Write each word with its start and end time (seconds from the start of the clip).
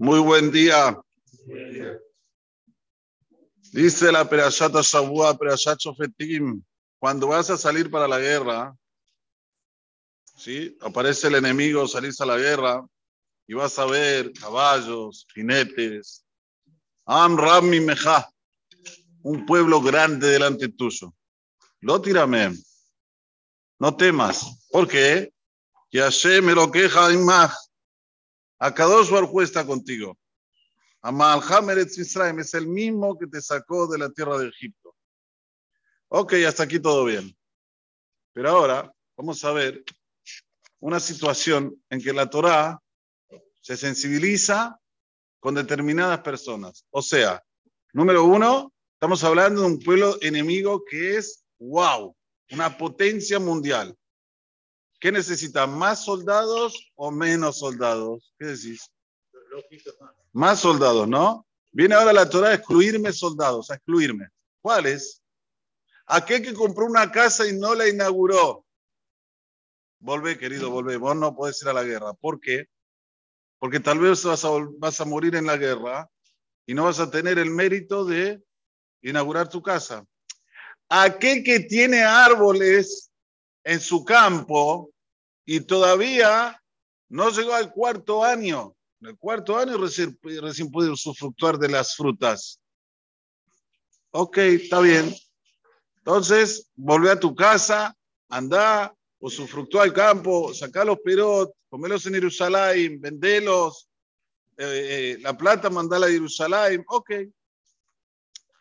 Muy 0.00 0.20
buen 0.20 0.52
día. 0.52 0.96
Dice 3.72 4.12
la 4.12 4.28
Perashat 4.30 4.72
Shavua, 4.80 5.36
Perashat 5.36 5.80
Shofetim, 5.80 6.62
cuando 7.00 7.26
vas 7.26 7.50
a 7.50 7.56
salir 7.56 7.90
para 7.90 8.06
la 8.06 8.20
guerra, 8.20 8.76
¿sí? 10.36 10.78
aparece 10.82 11.26
el 11.26 11.34
enemigo, 11.34 11.88
salís 11.88 12.20
a 12.20 12.26
la 12.26 12.36
guerra 12.36 12.86
y 13.48 13.54
vas 13.54 13.76
a 13.80 13.86
ver 13.86 14.32
caballos, 14.34 15.26
jinetes, 15.34 16.24
Meja, 17.62 18.30
un 19.22 19.44
pueblo 19.46 19.82
grande 19.82 20.28
delante 20.28 20.68
tuyo. 20.68 21.12
Lo 21.80 22.00
tirame, 22.00 22.56
no 23.80 23.96
temas. 23.96 24.64
¿Por 24.70 24.86
qué? 24.86 25.32
Que 25.90 26.40
me 26.40 26.54
lo 26.54 26.70
queja 26.70 27.08
más. 27.18 27.67
Akadosh 28.58 29.10
Baruj 29.10 29.42
está 29.42 29.64
contigo. 29.64 30.18
Amalham 31.00 31.70
Eretz 31.70 31.96
Israel 31.98 32.38
es 32.40 32.54
el 32.54 32.66
mismo 32.66 33.16
que 33.16 33.26
te 33.26 33.40
sacó 33.40 33.86
de 33.86 33.98
la 33.98 34.10
tierra 34.10 34.38
de 34.38 34.48
Egipto. 34.48 34.94
Ok, 36.08 36.34
hasta 36.46 36.64
aquí 36.64 36.80
todo 36.80 37.04
bien. 37.04 37.36
Pero 38.32 38.50
ahora 38.50 38.92
vamos 39.16 39.44
a 39.44 39.52
ver 39.52 39.84
una 40.80 41.00
situación 41.00 41.80
en 41.90 42.00
que 42.00 42.12
la 42.12 42.28
Torá 42.28 42.80
se 43.60 43.76
sensibiliza 43.76 44.78
con 45.40 45.54
determinadas 45.54 46.20
personas. 46.20 46.84
O 46.90 47.02
sea, 47.02 47.42
número 47.92 48.24
uno, 48.24 48.72
estamos 48.94 49.22
hablando 49.24 49.62
de 49.62 49.66
un 49.66 49.78
pueblo 49.78 50.16
enemigo 50.20 50.84
que 50.88 51.16
es, 51.16 51.44
wow, 51.58 52.14
una 52.50 52.76
potencia 52.76 53.38
mundial. 53.38 53.96
¿Qué 55.00 55.12
necesita? 55.12 55.66
¿Más 55.66 56.04
soldados 56.04 56.90
o 56.96 57.10
menos 57.10 57.58
soldados? 57.58 58.34
¿Qué 58.38 58.46
decís? 58.46 58.90
Más 60.32 60.60
soldados, 60.60 61.08
¿no? 61.08 61.46
Viene 61.72 61.94
ahora 61.94 62.12
la 62.12 62.28
Torah 62.28 62.48
a 62.48 62.54
excluirme 62.54 63.12
soldados, 63.12 63.70
a 63.70 63.74
excluirme. 63.74 64.28
¿Cuáles? 64.60 65.22
Aquel 66.06 66.42
que 66.42 66.54
compró 66.54 66.86
una 66.86 67.10
casa 67.12 67.46
y 67.46 67.52
no 67.56 67.74
la 67.74 67.88
inauguró. 67.88 68.64
Volvé, 70.00 70.38
querido, 70.38 70.70
volvé. 70.70 70.96
Vos 70.96 71.14
no 71.14 71.34
podés 71.36 71.60
ir 71.62 71.68
a 71.68 71.72
la 71.72 71.84
guerra. 71.84 72.14
¿Por 72.14 72.40
qué? 72.40 72.66
Porque 73.58 73.80
tal 73.80 73.98
vez 73.98 74.24
vas 74.24 74.44
a, 74.44 74.48
vas 74.78 75.00
a 75.00 75.04
morir 75.04 75.36
en 75.36 75.46
la 75.46 75.56
guerra 75.56 76.08
y 76.66 76.74
no 76.74 76.84
vas 76.84 76.98
a 76.98 77.10
tener 77.10 77.38
el 77.38 77.50
mérito 77.50 78.04
de 78.04 78.42
inaugurar 79.02 79.48
tu 79.48 79.62
casa. 79.62 80.04
Aquel 80.88 81.44
que 81.44 81.60
tiene 81.60 82.02
árboles 82.02 83.07
en 83.64 83.80
su 83.80 84.04
campo 84.04 84.90
y 85.44 85.60
todavía 85.60 86.60
no 87.08 87.30
llegó 87.30 87.54
al 87.54 87.72
cuarto 87.72 88.24
año. 88.24 88.74
En 89.00 89.10
el 89.10 89.18
cuarto 89.18 89.56
año 89.56 89.78
recién, 89.78 90.18
puede 90.70 90.90
usufructuar 90.90 91.58
de 91.58 91.68
las 91.68 91.94
frutas. 91.94 92.60
Ok, 94.10 94.38
está 94.38 94.80
bien. 94.80 95.14
Entonces, 95.98 96.70
volvé 96.74 97.10
a 97.10 97.20
tu 97.20 97.34
casa, 97.34 97.94
anda, 98.28 98.94
usufructúa 99.20 99.84
al 99.84 99.92
campo, 99.92 100.52
saca 100.54 100.84
los 100.84 100.98
perot, 101.00 101.52
comelos 101.68 102.06
en 102.06 102.14
Jerusalén, 102.14 103.00
vendelos, 103.00 103.88
eh, 104.56 104.64
eh, 104.66 105.18
la 105.20 105.36
plata 105.36 105.70
mandala 105.70 106.06
a 106.06 106.10
Jerusalén, 106.10 106.84
ok. 106.88 107.10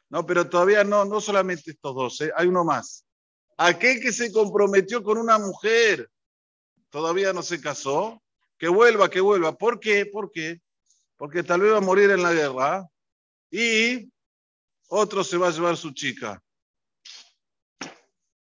No, 0.09 0.25
pero 0.25 0.48
todavía 0.48 0.84
no, 0.84 1.06
no 1.06 1.20
solamente 1.20 1.72
estos 1.72 1.95
dos, 1.95 2.22
¿eh? 2.22 2.31
hay 2.36 2.48
uno 2.48 2.64
más. 2.64 3.06
Aquel 3.58 4.00
que 4.00 4.13
se 4.13 4.31
comprometió 4.31 5.03
con 5.03 5.17
una 5.17 5.39
mujer, 5.39 6.09
todavía 6.89 7.33
no 7.33 7.41
se 7.41 7.59
casó, 7.59 8.22
que 8.58 8.67
vuelva, 8.67 9.09
que 9.09 9.19
vuelva. 9.19 9.58
¿Por 9.58 9.80
qué? 9.80 10.05
¿Por 10.05 10.31
qué? 10.31 10.61
Porque 11.16 11.44
tal 11.44 11.61
vez 11.61 11.73
va 11.73 11.78
a 11.78 11.81
morir 11.81 12.11
en 12.11 12.22
la 12.22 12.33
guerra 12.33 12.88
y 13.50 14.11
otro 14.88 15.23
se 15.23 15.38
va 15.38 15.47
a 15.47 15.52
llevar 15.52 15.75
su 15.75 15.91
chica. 15.91 16.41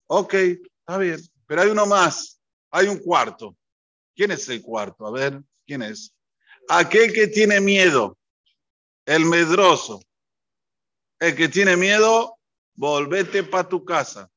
Ok, 0.07 0.35
está 0.35 0.99
bien. 0.99 1.21
Pero 1.47 1.63
hay 1.63 1.69
uno 1.69 1.87
más. 1.87 2.41
Hay 2.71 2.89
un 2.89 2.99
cuarto. 2.99 3.57
¿Quién 4.15 4.33
es 4.33 4.49
el 4.49 4.63
cuarto? 4.63 5.07
A 5.07 5.13
ver, 5.13 5.41
¿quién 5.65 5.83
es? 5.83 6.13
Aquel 6.69 7.13
que 7.13 7.29
tiene 7.29 7.61
miedo. 7.61 8.19
El 9.07 9.25
medroso. 9.27 10.03
El 11.21 11.37
que 11.37 11.49
tiene 11.49 11.77
miedo, 11.77 12.37
volvete 12.75 13.45
para 13.45 13.69
tu 13.69 13.85
casa. 13.85 14.31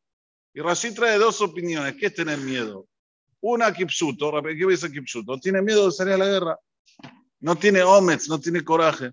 Y 0.57 0.59
Rashi 0.59 0.91
trae 0.91 1.19
dos 1.19 1.39
opiniones. 1.41 1.93
¿Qué 1.97 2.07
es 2.07 2.15
tener 2.15 2.39
miedo? 2.39 2.87
Una, 3.41 3.71
Kipsuto. 3.71 4.31
¿Qué 4.41 4.77
a 4.87 4.89
Kipsuto? 4.89 5.37
Tiene 5.37 5.61
miedo 5.61 5.85
de 5.85 5.91
salir 5.91 6.15
a 6.15 6.17
la 6.17 6.25
guerra. 6.25 6.59
No 7.39 7.55
tiene 7.55 7.83
omets, 7.83 8.27
no 8.27 8.39
tiene 8.39 8.63
coraje. 8.63 9.11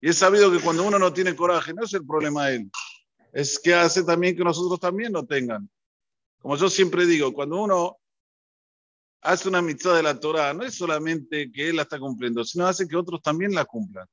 Y 0.00 0.08
es 0.08 0.18
sabido 0.18 0.50
que 0.50 0.58
cuando 0.58 0.82
uno 0.84 0.98
no 0.98 1.12
tiene 1.12 1.36
coraje, 1.36 1.72
no 1.72 1.84
es 1.84 1.94
el 1.94 2.04
problema 2.04 2.50
él. 2.50 2.68
Es 3.32 3.56
que 3.60 3.72
hace 3.72 4.02
también 4.02 4.36
que 4.36 4.42
nosotros 4.42 4.80
también 4.80 5.12
lo 5.12 5.24
tengan. 5.24 5.70
Como 6.40 6.56
yo 6.56 6.68
siempre 6.68 7.06
digo, 7.06 7.32
cuando 7.32 7.62
uno 7.62 7.96
hace 9.20 9.48
una 9.48 9.62
mitzvah 9.62 9.94
de 9.94 10.02
la 10.02 10.18
Torah, 10.18 10.54
no 10.54 10.64
es 10.64 10.74
solamente 10.74 11.52
que 11.52 11.68
él 11.68 11.76
la 11.76 11.82
está 11.82 12.00
cumpliendo, 12.00 12.42
sino 12.44 12.66
hace 12.66 12.88
que 12.88 12.96
otros 12.96 13.22
también 13.22 13.54
la 13.54 13.64
cumplan. 13.64 14.08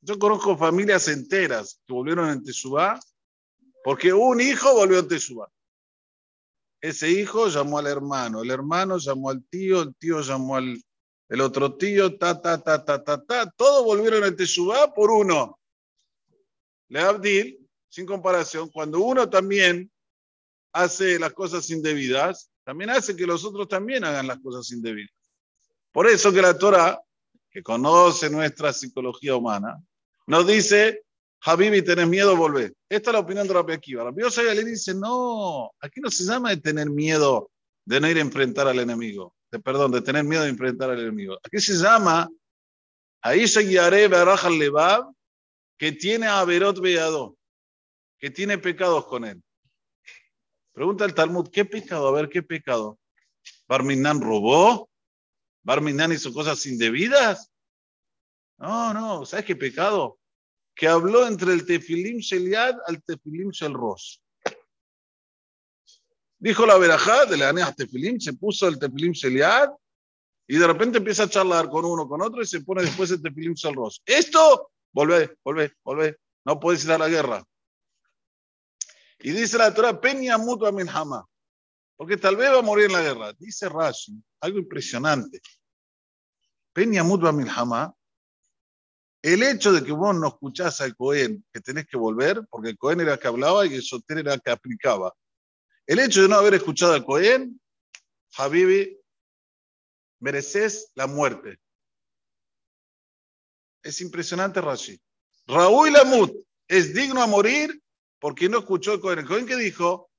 Yo 0.00 0.18
conozco 0.18 0.58
familias 0.58 1.06
enteras 1.06 1.80
que 1.86 1.92
volvieron 1.92 2.30
en 2.30 2.42
Teshuvah 2.42 2.98
porque 3.84 4.12
un 4.12 4.40
hijo 4.40 4.72
volvió 4.74 5.00
a 5.00 5.08
Teshuvah. 5.08 5.48
Ese 6.80 7.10
hijo 7.10 7.48
llamó 7.48 7.78
al 7.78 7.86
hermano, 7.86 8.42
el 8.42 8.50
hermano 8.50 8.98
llamó 8.98 9.30
al 9.30 9.44
tío, 9.44 9.82
el 9.82 9.94
tío 9.94 10.20
llamó 10.20 10.56
al 10.56 10.82
el 11.32 11.40
otro 11.40 11.74
tío, 11.78 12.18
ta, 12.18 12.42
ta, 12.42 12.62
ta, 12.62 12.84
ta, 12.84 13.02
ta, 13.02 13.24
ta. 13.24 13.50
Todos 13.52 13.86
volvieron 13.86 14.22
a 14.22 14.36
Teshuvah 14.36 14.92
por 14.92 15.10
uno. 15.10 15.58
Le 16.88 17.00
Abdil, 17.00 17.58
sin 17.88 18.04
comparación, 18.04 18.68
cuando 18.68 19.00
uno 19.00 19.30
también 19.30 19.90
hace 20.74 21.18
las 21.18 21.32
cosas 21.32 21.70
indebidas, 21.70 22.50
también 22.64 22.90
hace 22.90 23.16
que 23.16 23.26
los 23.26 23.46
otros 23.46 23.66
también 23.66 24.04
hagan 24.04 24.26
las 24.26 24.40
cosas 24.40 24.70
indebidas. 24.72 25.10
Por 25.90 26.06
eso 26.06 26.30
que 26.34 26.42
la 26.42 26.58
Torah, 26.58 27.00
que 27.50 27.62
conoce 27.62 28.28
nuestra 28.28 28.70
psicología 28.74 29.34
humana, 29.34 29.82
nos 30.26 30.46
dice 30.46 31.02
Habibi, 31.44 31.82
¿tenés 31.82 32.06
miedo? 32.06 32.36
Volvé. 32.36 32.72
Esta 32.88 33.10
es 33.10 33.14
la 33.14 33.20
opinión 33.20 33.48
de 33.48 33.54
Rabbi 33.54 33.72
Akiva. 33.72 34.04
Rabbi 34.04 34.22
le 34.22 34.64
dice, 34.64 34.94
no, 34.94 35.72
aquí 35.80 36.00
no 36.00 36.08
se 36.10 36.24
llama 36.24 36.50
de 36.50 36.58
tener 36.58 36.88
miedo 36.88 37.50
de 37.84 38.00
no 38.00 38.08
ir 38.08 38.18
a 38.18 38.20
enfrentar 38.20 38.68
al 38.68 38.78
enemigo. 38.78 39.34
Perdón, 39.64 39.90
de 39.90 40.00
tener 40.02 40.24
miedo 40.24 40.44
de 40.44 40.50
enfrentar 40.50 40.90
al 40.90 41.00
enemigo. 41.00 41.38
Aquí 41.42 41.60
se 41.60 41.74
llama 41.74 42.28
Aisha 43.22 43.60
Yare 43.60 44.04
al 44.04 44.58
Lebab, 44.58 45.12
que 45.76 45.92
tiene 45.92 46.26
Averot 46.26 46.80
Beado, 46.80 47.36
que 48.18 48.30
tiene 48.30 48.58
pecados 48.58 49.06
con 49.06 49.24
él. 49.24 49.42
Pregunta 50.72 51.04
el 51.04 51.12
Talmud, 51.12 51.50
¿qué 51.50 51.64
pecado? 51.64 52.06
A 52.06 52.12
ver, 52.12 52.28
¿qué 52.28 52.42
pecado? 52.42 52.98
¿Barminan 53.66 54.20
robó? 54.20 54.88
¿Barminan 55.64 56.12
hizo 56.12 56.32
cosas 56.32 56.64
indebidas? 56.66 57.50
No, 58.58 58.94
no, 58.94 59.26
¿sabes 59.26 59.44
qué 59.44 59.56
pecado? 59.56 60.18
Que 60.74 60.88
habló 60.88 61.26
entre 61.26 61.52
el 61.52 61.66
tefilim 61.66 62.18
sheliad 62.18 62.76
al 62.86 63.02
tefilim 63.02 63.50
shel 63.50 63.74
ros. 63.74 64.22
Dijo 66.38 66.66
la 66.66 66.76
verajá 66.76 67.26
de 67.26 67.36
la 67.36 67.50
anea 67.50 67.72
tefilim, 67.72 68.18
se 68.18 68.32
puso 68.32 68.66
el 68.68 68.78
tefilim 68.78 69.12
sheliad 69.12 69.70
y 70.46 70.56
de 70.56 70.66
repente 70.66 70.98
empieza 70.98 71.24
a 71.24 71.28
charlar 71.28 71.68
con 71.68 71.84
uno, 71.84 72.08
con 72.08 72.20
otro 72.20 72.42
y 72.42 72.46
se 72.46 72.62
pone 72.62 72.82
después 72.82 73.10
el 73.10 73.22
tefilim 73.22 73.54
shel 73.54 73.74
ros. 73.74 74.02
Esto, 74.04 74.72
volvé, 74.92 75.36
volvé, 75.44 75.72
volvé, 75.84 76.18
no 76.44 76.58
puedes 76.58 76.84
ir 76.84 76.92
a 76.92 76.98
la 76.98 77.08
guerra. 77.08 77.44
Y 79.20 79.30
dice 79.30 79.56
la 79.56 79.72
Torah, 79.72 80.00
peña 80.00 80.36
mutua 80.36 80.72
minhama, 80.72 81.24
porque 81.96 82.16
tal 82.16 82.34
vez 82.34 82.50
va 82.50 82.58
a 82.58 82.62
morir 82.62 82.86
en 82.86 82.92
la 82.92 83.02
guerra. 83.02 83.32
Dice 83.34 83.68
Rashi, 83.68 84.20
algo 84.40 84.58
impresionante. 84.58 85.40
Peña 86.72 87.04
mutua 87.04 87.30
minhama 87.30 87.94
el 89.22 89.42
hecho 89.44 89.72
de 89.72 89.84
que 89.84 89.92
vos 89.92 90.14
no 90.16 90.26
escuchás 90.26 90.80
al 90.80 90.96
Cohen 90.96 91.44
que 91.52 91.60
tenés 91.60 91.86
que 91.86 91.96
volver, 91.96 92.44
porque 92.50 92.70
el 92.70 92.78
Cohen 92.78 93.00
era 93.00 93.14
el 93.14 93.18
que 93.20 93.28
hablaba 93.28 93.64
y 93.64 93.74
el 93.74 93.82
Soter 93.82 94.18
era 94.18 94.34
el 94.34 94.42
que 94.42 94.50
aplicaba. 94.50 95.14
El 95.86 96.00
hecho 96.00 96.22
de 96.22 96.28
no 96.28 96.36
haber 96.36 96.54
escuchado 96.54 96.92
al 96.94 97.04
Cohen, 97.04 97.60
Habibi, 98.36 98.98
mereces 100.20 100.90
la 100.94 101.06
muerte. 101.06 101.58
Es 103.82 104.00
impresionante, 104.00 104.60
Rashi. 104.60 105.00
Raúl 105.46 105.92
Lamut 105.92 106.32
es 106.68 106.94
digno 106.94 107.22
a 107.22 107.26
morir 107.26 107.80
porque 108.18 108.48
no 108.48 108.58
escuchó 108.58 108.92
al 108.92 109.00
Cohen. 109.00 109.20
El 109.20 109.26
Cohen 109.26 109.46
que 109.46 109.56
dijo, 109.56 110.10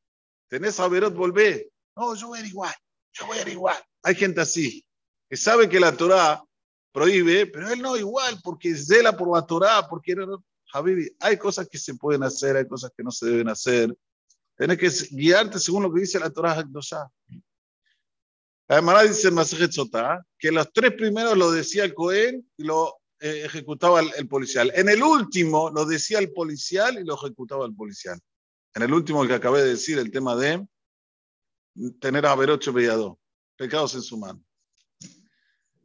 tenés 0.47 0.79
a 0.79 0.87
Verot, 0.87 1.13
volver. 1.13 1.69
No, 1.95 2.15
yo 2.15 2.27
voy 2.27 2.39
a 2.39 2.41
ir 2.41 2.47
igual, 2.47 2.75
yo 3.13 3.25
voy 3.25 3.37
a 3.37 3.41
ir 3.41 3.49
igual. 3.49 3.83
Hay 4.01 4.15
gente 4.15 4.41
así, 4.41 4.85
que 5.29 5.35
sabe 5.35 5.67
que 5.67 5.79
la 5.79 5.95
Torah 5.95 6.43
prohíbe, 6.93 7.47
pero 7.47 7.69
él 7.69 7.81
no 7.81 7.97
igual, 7.97 8.39
porque 8.43 8.75
zela 8.75 9.17
por 9.17 9.35
la 9.35 9.45
Torah, 9.45 9.87
porque 9.89 10.15
hay 11.19 11.37
cosas 11.37 11.67
que 11.67 11.77
se 11.77 11.95
pueden 11.95 12.23
hacer, 12.23 12.55
hay 12.55 12.67
cosas 12.67 12.91
que 12.95 13.03
no 13.03 13.11
se 13.11 13.25
deben 13.25 13.49
hacer. 13.49 13.93
Tienes 14.55 14.77
que 14.77 15.15
guiarte 15.15 15.59
según 15.59 15.83
lo 15.83 15.93
que 15.93 16.01
dice 16.01 16.19
la 16.19 16.29
Torah 16.29 16.53
Hakdosha. 16.53 17.09
Además 18.67 19.09
dice 19.09 19.27
en 19.27 19.33
Masajet 19.33 19.71
que 20.37 20.51
los 20.51 20.71
tres 20.71 20.93
primeros 20.93 21.37
lo 21.37 21.51
decía 21.51 21.83
el 21.83 21.93
Cohen 21.93 22.49
y 22.57 22.63
lo 22.63 22.95
eh, 23.19 23.43
ejecutaba 23.45 23.99
el, 23.99 24.27
policial. 24.27 24.71
En 24.75 24.89
el 24.89 25.03
último 25.03 25.69
lo 25.69 25.85
decía 25.85 26.19
el 26.19 26.31
policial 26.31 26.97
y 26.99 27.03
lo 27.03 27.15
ejecutaba 27.15 27.65
el 27.65 27.75
policial. 27.75 28.19
En 28.75 28.83
el 28.83 28.93
último 28.93 29.25
que 29.27 29.33
acabé 29.33 29.61
de 29.63 29.69
decir, 29.69 29.99
el 29.99 30.11
tema 30.11 30.35
de 30.35 30.65
tener 31.99 32.25
a 32.25 32.35
Verocho 32.35 32.73
Bellado, 32.73 33.19
pecados 33.57 33.95
en 33.95 34.01
su 34.01 34.17
mano. 34.17 34.43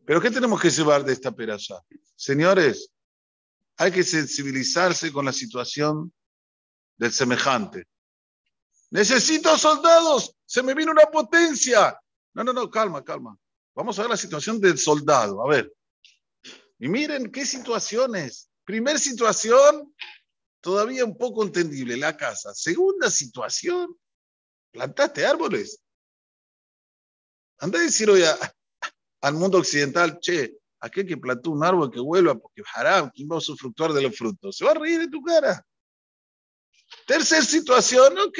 Pero 0.08 0.22
¿qué 0.22 0.30
tenemos 0.30 0.58
que 0.58 0.70
llevar 0.70 1.04
de 1.04 1.12
esta 1.12 1.30
peralla? 1.30 1.84
Señores, 2.16 2.90
hay 3.76 3.92
que 3.92 4.02
sensibilizarse 4.02 5.12
con 5.12 5.26
la 5.26 5.34
situación 5.34 6.10
del 6.96 7.12
semejante. 7.12 7.84
Necesito 8.88 9.58
soldados, 9.58 10.34
se 10.46 10.62
me 10.62 10.72
viene 10.72 10.92
una 10.92 11.04
potencia. 11.04 12.00
No, 12.32 12.42
no, 12.42 12.54
no, 12.54 12.70
calma, 12.70 13.04
calma. 13.04 13.36
Vamos 13.74 13.98
a 13.98 14.02
ver 14.02 14.10
la 14.12 14.16
situación 14.16 14.58
del 14.58 14.78
soldado. 14.78 15.44
A 15.44 15.50
ver. 15.50 15.70
Y 16.78 16.88
miren 16.88 17.30
qué 17.30 17.44
situaciones. 17.44 18.48
Primer 18.64 18.98
situación, 18.98 19.94
todavía 20.62 21.04
un 21.04 21.18
poco 21.18 21.42
entendible, 21.42 21.98
la 21.98 22.16
casa. 22.16 22.54
Segunda 22.54 23.10
situación, 23.10 23.94
plantaste 24.70 25.26
árboles. 25.26 25.82
Anda 27.58 27.78
a 27.78 27.82
decir 27.82 28.08
hoy 28.08 28.22
al 29.20 29.34
mundo 29.34 29.58
occidental, 29.58 30.18
che, 30.20 30.58
aquel 30.80 31.06
que 31.06 31.16
plantó 31.16 31.50
un 31.50 31.64
árbol 31.64 31.90
que 31.90 32.00
vuelva 32.00 32.34
porque 32.36 32.62
haram, 32.74 33.10
¿quién 33.10 33.28
va 33.30 33.36
a 33.36 33.38
usufructuar 33.38 33.92
de 33.92 34.02
los 34.02 34.16
frutos? 34.16 34.56
Se 34.56 34.64
va 34.64 34.72
a 34.72 34.74
reír 34.74 35.00
de 35.00 35.08
tu 35.08 35.22
cara. 35.22 35.64
Tercer 37.06 37.44
situación, 37.44 38.18
ok. 38.18 38.38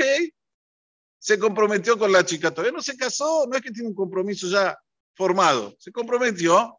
Se 1.19 1.39
comprometió 1.39 1.99
con 1.99 2.13
la 2.13 2.25
chica, 2.25 2.51
todavía 2.51 2.73
no 2.73 2.83
se 2.83 2.97
casó, 2.97 3.47
no 3.47 3.57
es 3.57 3.63
que 3.63 3.73
tiene 3.73 3.89
un 3.89 3.95
compromiso 3.95 4.49
ya 4.49 4.79
formado, 5.15 5.75
se 5.79 5.91
comprometió. 5.91 6.79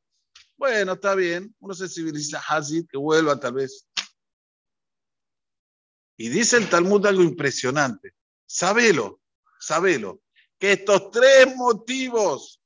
Bueno, 0.56 0.94
está 0.94 1.14
bien, 1.16 1.54
uno 1.60 1.74
se 1.74 1.90
civiliza 1.90 2.42
Hazid, 2.48 2.86
que 2.90 2.98
vuelva 2.98 3.40
tal 3.40 3.54
vez. 3.54 3.86
Y 6.18 6.30
dice 6.30 6.58
el 6.58 6.70
Talmud 6.70 7.06
algo 7.06 7.22
impresionante. 7.22 8.14
Sabelo, 8.46 9.22
sabelo, 9.60 10.22
que 10.58 10.74
estos 10.74 11.12
tres 11.12 11.56
motivos, 11.56 12.59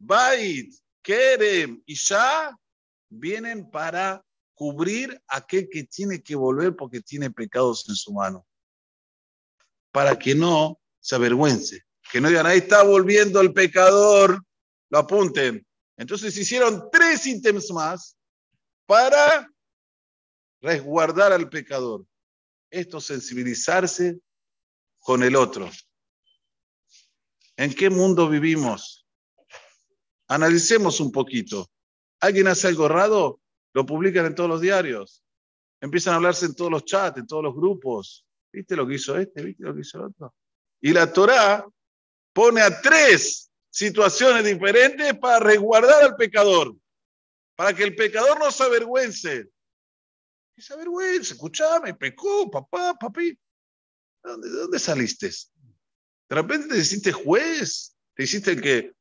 Bait, 0.00 0.74
Kerem 1.02 1.82
Ya, 1.86 2.56
vienen 3.10 3.70
para 3.70 4.24
cubrir 4.54 5.22
a 5.28 5.36
aquel 5.36 5.68
que 5.70 5.84
tiene 5.84 6.22
que 6.22 6.34
volver 6.34 6.74
porque 6.74 7.02
tiene 7.02 7.30
pecados 7.30 7.86
en 7.88 7.94
su 7.94 8.12
mano. 8.12 8.46
Para 9.92 10.18
que 10.18 10.34
no 10.34 10.80
se 11.00 11.16
avergüence. 11.16 11.82
Que 12.10 12.20
no 12.20 12.28
digan, 12.28 12.46
ahí 12.46 12.58
está 12.58 12.82
volviendo 12.82 13.40
el 13.40 13.52
pecador, 13.52 14.42
lo 14.88 14.98
apunten. 14.98 15.66
Entonces 15.96 16.36
hicieron 16.36 16.88
tres 16.90 17.26
ítems 17.26 17.70
más 17.70 18.16
para 18.86 19.50
resguardar 20.62 21.32
al 21.32 21.48
pecador. 21.48 22.06
Esto 22.70 23.00
sensibilizarse 23.00 24.18
con 24.98 25.22
el 25.22 25.36
otro. 25.36 25.70
¿En 27.56 27.74
qué 27.74 27.90
mundo 27.90 28.28
vivimos? 28.28 28.99
Analicemos 30.30 31.00
un 31.00 31.10
poquito. 31.10 31.68
¿Alguien 32.20 32.46
hace 32.46 32.68
algo 32.68 32.86
raro? 32.86 33.40
Lo 33.72 33.84
publican 33.84 34.26
en 34.26 34.34
todos 34.36 34.48
los 34.48 34.60
diarios. 34.60 35.24
Empiezan 35.80 36.12
a 36.12 36.16
hablarse 36.16 36.46
en 36.46 36.54
todos 36.54 36.70
los 36.70 36.84
chats, 36.84 37.18
en 37.18 37.26
todos 37.26 37.42
los 37.42 37.52
grupos. 37.52 38.24
¿Viste 38.52 38.76
lo 38.76 38.86
que 38.86 38.94
hizo 38.94 39.18
este? 39.18 39.42
¿Viste 39.42 39.64
lo 39.64 39.74
que 39.74 39.80
hizo 39.80 39.98
el 39.98 40.04
otro? 40.04 40.32
Y 40.80 40.92
la 40.92 41.12
Torá 41.12 41.66
pone 42.32 42.60
a 42.60 42.80
tres 42.80 43.50
situaciones 43.70 44.44
diferentes 44.44 45.18
para 45.18 45.40
resguardar 45.40 46.04
al 46.04 46.14
pecador. 46.14 46.76
Para 47.56 47.74
que 47.74 47.82
el 47.82 47.96
pecador 47.96 48.38
no 48.38 48.52
se 48.52 48.62
avergüence. 48.62 49.48
Y 50.56 50.62
se 50.62 50.74
avergüence, 50.74 51.34
escuchame, 51.34 51.94
pecó, 51.94 52.48
papá, 52.48 52.94
papi. 52.94 53.30
¿De 53.30 54.30
dónde, 54.30 54.48
¿De 54.48 54.56
dónde 54.60 54.78
saliste? 54.78 55.28
De 55.28 56.36
repente 56.36 56.68
te 56.68 56.78
hiciste 56.78 57.10
juez, 57.10 57.96
te 58.14 58.22
hiciste 58.22 58.52
el 58.52 58.60
que 58.60 58.99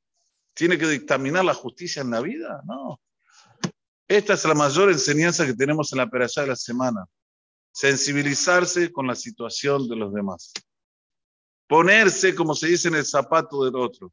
tiene 0.59 0.77
que 0.77 0.89
dictaminar 0.89 1.45
la 1.45 1.53
justicia 1.53 2.01
en 2.01 2.11
la 2.11 2.19
vida. 2.19 2.61
No. 2.65 2.99
Esta 4.05 4.33
es 4.33 4.43
la 4.43 4.53
mayor 4.53 4.91
enseñanza 4.91 5.45
que 5.45 5.53
tenemos 5.53 5.93
en 5.93 5.99
la 5.99 6.09
peralla 6.09 6.41
de 6.41 6.47
la 6.49 6.55
semana. 6.57 7.05
Sensibilizarse 7.71 8.91
con 8.91 9.07
la 9.07 9.15
situación 9.15 9.87
de 9.87 9.95
los 9.95 10.13
demás. 10.13 10.51
Ponerse, 11.65 12.35
como 12.35 12.53
se 12.55 12.67
dice, 12.67 12.89
en 12.89 12.95
el 12.95 13.05
zapato 13.05 13.63
del 13.63 13.77
otro. 13.77 14.11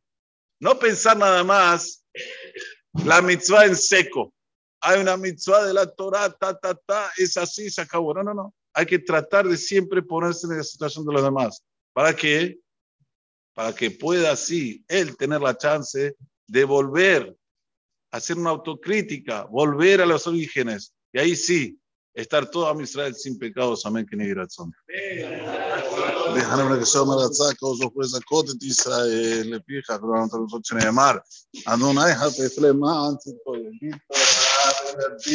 No 0.60 0.78
pensar 0.78 1.16
nada 1.16 1.43
más 1.43 2.04
la 3.04 3.20
mitzvah 3.20 3.64
en 3.64 3.75
seco. 3.75 4.32
Hay 4.82 5.00
una 5.00 5.16
mitzvah 5.16 5.64
de 5.64 5.75
la 5.75 5.92
Torah, 5.92 6.31
ta, 6.31 6.56
ta, 6.56 6.76
ta, 6.76 7.10
es 7.16 7.37
así, 7.37 7.70
se 7.70 7.81
acabó. 7.81 8.14
No, 8.14 8.22
no, 8.22 8.34
no. 8.34 8.54
Hay 8.72 8.87
que 8.87 9.00
tratar 9.00 9.49
de 9.49 9.56
siempre 9.56 10.00
ponerse 10.00 10.46
en 10.46 10.58
la 10.58 10.62
situación 10.62 11.04
de 11.06 11.12
los 11.12 11.25
demás. 11.25 11.60
¿Para 11.92 12.14
qué? 12.14 12.56
Para 13.52 13.75
que 13.75 13.90
pueda 13.90 14.31
así 14.31 14.84
él 14.87 15.16
tener 15.16 15.40
la 15.40 15.58
chance 15.58 16.14
de 16.46 16.64
volver 16.64 17.37
hacer 18.10 18.37
una 18.38 18.50
autocrítica, 18.50 19.44
volver 19.44 20.00
a 20.00 20.06
los 20.06 20.26
orígenes. 20.26 20.93
Y 21.12 21.19
ahí 21.19 21.37
sí, 21.37 21.78
estar 22.14 22.50
todo 22.50 22.66
a 22.69 22.82
Israel 22.82 23.14
sin 23.14 23.38
pecados. 23.38 23.84
Amén. 23.87 24.06
Que 24.06 24.16
ni 24.16 24.25